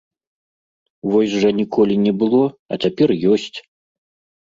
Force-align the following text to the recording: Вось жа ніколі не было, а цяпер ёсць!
Вось 1.15 1.33
жа 1.43 1.49
ніколі 1.59 1.97
не 2.05 2.13
было, 2.23 2.39
а 2.73 2.79
цяпер 2.87 3.09
ёсць! 3.35 3.53